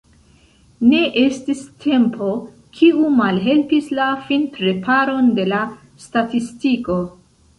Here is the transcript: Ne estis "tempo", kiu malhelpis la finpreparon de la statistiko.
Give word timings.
Ne 0.91 1.01
estis 1.23 1.59
"tempo", 1.85 2.29
kiu 2.79 3.11
malhelpis 3.19 3.91
la 3.99 4.07
finpreparon 4.31 5.31
de 5.41 5.47
la 5.53 5.61
statistiko. 6.07 6.99